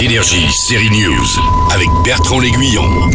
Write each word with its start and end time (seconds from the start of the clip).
Énergie, 0.00 0.50
série 0.50 0.88
News, 0.88 1.26
avec 1.70 1.88
Bertrand 2.02 2.40
L'Aiguillon. 2.40 3.10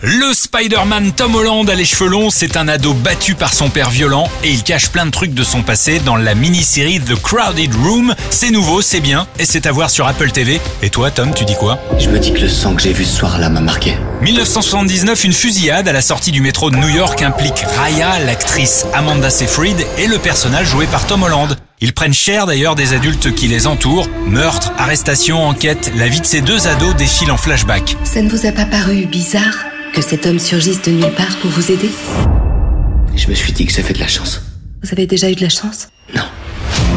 Le 0.00 0.32
Spider-Man 0.32 1.10
Tom 1.10 1.34
Holland 1.34 1.68
à 1.68 1.74
les 1.74 1.84
cheveux 1.84 2.08
longs, 2.08 2.30
c'est 2.30 2.56
un 2.56 2.68
ado 2.68 2.94
battu 2.94 3.34
par 3.34 3.52
son 3.52 3.68
père 3.68 3.90
violent 3.90 4.30
et 4.44 4.50
il 4.50 4.62
cache 4.62 4.90
plein 4.90 5.04
de 5.06 5.10
trucs 5.10 5.34
de 5.34 5.42
son 5.42 5.62
passé 5.62 5.98
dans 5.98 6.14
la 6.14 6.36
mini-série 6.36 7.00
The 7.00 7.20
Crowded 7.20 7.74
Room. 7.74 8.14
C'est 8.30 8.52
nouveau, 8.52 8.80
c'est 8.80 9.00
bien 9.00 9.26
et 9.40 9.44
c'est 9.44 9.66
à 9.66 9.72
voir 9.72 9.90
sur 9.90 10.06
Apple 10.06 10.30
TV. 10.30 10.60
Et 10.84 10.90
toi, 10.90 11.10
Tom, 11.10 11.34
tu 11.34 11.44
dis 11.44 11.56
quoi? 11.56 11.80
Je 11.98 12.10
me 12.10 12.20
dis 12.20 12.32
que 12.32 12.38
le 12.38 12.48
sang 12.48 12.76
que 12.76 12.82
j'ai 12.82 12.92
vu 12.92 13.04
ce 13.04 13.16
soir-là 13.16 13.48
m'a 13.48 13.60
marqué. 13.60 13.96
1979, 14.22 15.24
une 15.24 15.32
fusillade 15.32 15.88
à 15.88 15.92
la 15.92 16.00
sortie 16.00 16.30
du 16.30 16.42
métro 16.42 16.70
de 16.70 16.76
New 16.76 16.90
York 16.90 17.20
implique 17.22 17.64
Raya, 17.76 18.20
l'actrice 18.20 18.86
Amanda 18.94 19.30
Seyfried 19.30 19.84
et 19.98 20.06
le 20.06 20.18
personnage 20.18 20.68
joué 20.68 20.86
par 20.86 21.08
Tom 21.08 21.24
Holland. 21.24 21.56
Ils 21.80 21.92
prennent 21.92 22.14
cher 22.14 22.46
d'ailleurs 22.46 22.76
des 22.76 22.92
adultes 22.92 23.34
qui 23.34 23.48
les 23.48 23.66
entourent. 23.66 24.06
Meurtre, 24.28 24.70
arrestation, 24.78 25.44
enquête, 25.44 25.90
la 25.96 26.06
vie 26.06 26.20
de 26.20 26.26
ces 26.26 26.40
deux 26.40 26.68
ados 26.68 26.94
défile 26.94 27.32
en 27.32 27.36
flashback. 27.36 27.96
Ça 28.04 28.22
ne 28.22 28.28
vous 28.28 28.46
a 28.46 28.52
pas 28.52 28.64
paru 28.64 29.06
bizarre? 29.06 29.54
Que 29.92 30.02
cet 30.02 30.26
homme 30.26 30.38
surgisse 30.38 30.82
de 30.82 30.90
nulle 30.90 31.12
part 31.12 31.36
pour 31.40 31.50
vous 31.50 31.70
aider 31.70 31.90
Je 33.14 33.28
me 33.28 33.34
suis 33.34 33.52
dit 33.52 33.66
que 33.66 33.72
j'ai 33.72 33.82
fait 33.82 33.94
de 33.94 34.00
la 34.00 34.08
chance. 34.08 34.42
Vous 34.82 34.88
avez 34.92 35.06
déjà 35.06 35.30
eu 35.30 35.34
de 35.34 35.42
la 35.42 35.48
chance 35.48 35.88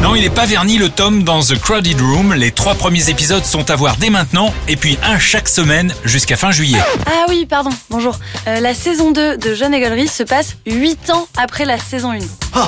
Non. 0.02 0.14
Il 0.14 0.22
n'est 0.22 0.30
pas 0.30 0.46
verni 0.46 0.78
le 0.78 0.88
tome 0.88 1.22
dans 1.22 1.40
The 1.42 1.58
Crowded 1.58 2.00
Room. 2.00 2.34
Les 2.34 2.50
trois 2.50 2.74
premiers 2.74 3.08
épisodes 3.08 3.44
sont 3.44 3.70
à 3.70 3.76
voir 3.76 3.96
dès 3.96 4.10
maintenant 4.10 4.52
et 4.68 4.76
puis 4.76 4.98
un 5.02 5.18
chaque 5.18 5.48
semaine 5.48 5.94
jusqu'à 6.04 6.36
fin 6.36 6.50
juillet. 6.50 6.78
Ah 7.06 7.24
oui, 7.28 7.46
pardon, 7.46 7.70
bonjour. 7.88 8.18
Euh, 8.46 8.60
la 8.60 8.74
saison 8.74 9.10
2 9.12 9.38
de 9.38 9.54
Jeune 9.54 9.72
Égolerie 9.72 10.08
se 10.08 10.22
passe 10.22 10.56
8 10.66 11.10
ans 11.10 11.26
après 11.36 11.64
la 11.64 11.78
saison 11.78 12.12
1. 12.12 12.18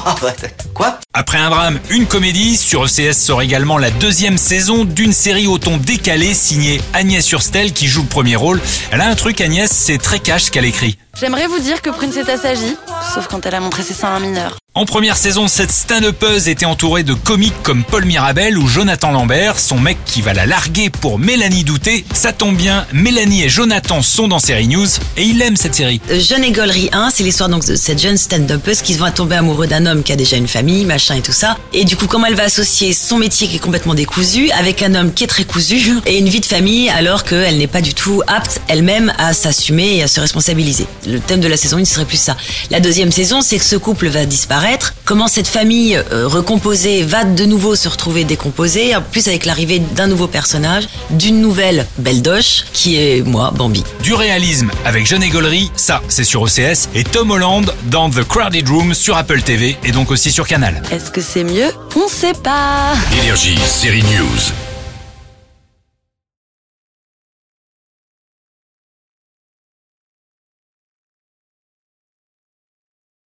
Quoi? 0.75 0.99
Après 1.13 1.39
un 1.39 1.51
drame, 1.51 1.79
une 1.91 2.07
comédie, 2.07 2.57
sur 2.57 2.85
ECS 2.85 3.13
sort 3.13 3.43
également 3.43 3.79
la 3.79 3.91
deuxième 3.91 4.39
saison 4.39 4.85
d'une 4.85 5.13
série 5.13 5.47
au 5.47 5.59
ton 5.59 5.77
décalé 5.77 6.35
signée 6.35 6.81
Agnès 6.93 7.31
Urstel 7.33 7.73
qui 7.73 7.89
joue 7.89 8.03
le 8.03 8.09
premier 8.09 8.37
rôle. 8.37 8.61
Elle 8.91 9.01
a 9.01 9.09
un 9.09 9.15
truc 9.15 9.41
Agnès, 9.41 9.71
c'est 9.71 9.99
très 9.99 10.19
cash 10.19 10.45
ce 10.45 10.51
qu'elle 10.51 10.65
écrit. 10.65 10.99
J'aimerais 11.21 11.47
vous 11.47 11.59
dire 11.59 11.83
que 11.83 11.91
Princetta 11.91 12.37
s'agit, 12.37 12.77
sauf 13.15 13.29
quand 13.29 13.45
elle 13.45 13.55
a 13.55 13.61
montré 13.61 13.83
ses 13.83 13.95
seins 13.95 14.09
à 14.09 14.13
un 14.13 14.21
mineur. 14.21 14.57
En 14.77 14.87
première 14.87 15.17
saison, 15.17 15.47
cette 15.47 15.71
stand-upeuse 15.71 16.49
était 16.49 16.67
entourée 16.67 17.05
de 17.05 17.15
comiques 17.15 17.55
comme 17.63 17.85
Paul 17.85 18.05
Mirabel 18.07 18.59
ou 18.59 18.67
Jonathan 18.67 19.13
Lambert, 19.13 19.61
son 19.61 19.79
mec 19.79 19.97
qui 20.05 20.21
va 20.21 20.35
la 20.35 20.47
larguer 20.47 20.91
pour 20.91 21.21
Mélanie 21.21 21.63
Douté. 21.63 22.05
Ça 22.13 22.33
tombe 22.33 22.57
bien, 22.57 22.85
Mélanie 22.93 23.45
et 23.45 23.49
Jonathan 23.49 24.03
sont 24.03 24.27
dans 24.27 24.41
Série 24.41 24.67
News 24.67 24.89
et 25.17 25.23
il 25.23 25.41
aime 25.43 25.55
cette 25.55 25.77
série. 25.77 26.01
Jeune 26.11 26.43
Égolerie 26.43 26.91
1, 26.93 27.11
c'est 27.11 27.23
l'histoire 27.23 27.49
donc 27.49 27.65
de 27.65 27.77
cette 27.77 28.03
jeune 28.03 28.17
stand-upeuse 28.17 28.83
qui 28.83 28.95
va 28.95 29.13
tomber 29.13 29.37
amoureux 29.37 29.69
d'un 29.69 29.87
homme 29.87 30.03
qui 30.03 30.11
a 30.11 30.17
déjà 30.17 30.37
une 30.37 30.49
famille, 30.49 30.85
machin 30.85 31.15
et 31.15 31.23
tout 31.23 31.31
ça. 31.31 31.57
Et 31.73 31.85
du 31.85 31.95
coup, 31.95 32.09
comment 32.09 32.27
elle 32.27 32.35
va 32.35 32.43
associer 32.43 32.93
son 32.95 33.19
métier 33.19 33.47
qui 33.47 33.55
est 33.55 33.61
complètement 33.61 33.95
décousu 33.95 34.51
avec 34.59 34.83
un 34.83 34.97
homme 34.97 35.15
qui 35.15 35.23
est 35.23 35.29
très 35.29 35.45
cousu 35.45 36.01
et 36.07 36.19
une 36.19 36.29
vie 36.29 36.41
de 36.41 36.47
famille 36.47 36.91
alors 36.91 37.23
qu'elle 37.23 37.59
n'est 37.59 37.69
pas 37.69 37.81
du 37.81 37.95
tout 37.95 38.23
apte 38.27 38.61
elle-même 38.67 39.13
à 39.19 39.35
s'assumer 39.35 39.99
et 39.99 40.03
à 40.03 40.09
se 40.09 40.19
responsabiliser. 40.19 40.89
Le 41.07 41.21
thème 41.21 41.39
de 41.39 41.47
la 41.47 41.57
saison 41.57 41.77
1 41.77 41.85
ce 41.85 41.95
serait 41.95 42.07
plus 42.07 42.21
ça. 42.21 42.37
La 42.73 42.81
deuxième 42.81 43.13
saison, 43.13 43.41
c'est 43.41 43.59
que 43.59 43.65
ce 43.65 43.77
couple 43.77 44.09
va 44.09 44.27
disparaître. 44.27 44.64
Comment 45.05 45.29
cette 45.29 45.47
famille 45.47 45.97
euh, 45.97 46.27
recomposée 46.27 47.03
va 47.03 47.25
de 47.25 47.45
nouveau 47.45 47.77
se 47.77 47.87
retrouver 47.89 48.25
décomposée, 48.25 48.97
en 48.97 49.03
plus 49.03 49.29
avec 49.29 49.45
l'arrivée 49.45 49.79
d'un 49.79 50.07
nouveau 50.07 50.27
personnage, 50.27 50.89
d'une 51.11 51.41
nouvelle 51.43 51.87
belle 51.99 52.23
doche 52.23 52.65
qui 52.73 52.97
est 52.97 53.21
moi, 53.23 53.53
Bambi. 53.55 53.85
Du 54.03 54.15
réalisme 54.15 54.71
avec 54.87 55.07
Jeune 55.07 55.23
Égolerie, 55.23 55.71
ça 55.77 56.01
c'est 56.09 56.25
sur 56.25 56.41
OCS, 56.43 56.89
et 56.95 57.05
Tom 57.05 57.31
Holland 57.31 57.75
dans 57.91 58.09
The 58.09 58.25
Crowded 58.27 58.67
Room 58.69 58.95
sur 58.95 59.19
Apple 59.19 59.43
TV 59.43 59.77
et 59.85 59.93
donc 59.93 60.11
aussi 60.11 60.33
sur 60.33 60.47
Canal. 60.47 60.83
Est-ce 60.91 61.11
que 61.11 61.21
c'est 61.21 61.45
mieux? 61.45 61.71
On 61.97 62.09
sait 62.09 62.33
pas. 62.33 62.95
Énergie, 63.23 63.59
série 63.67 64.03
News. 64.03 64.64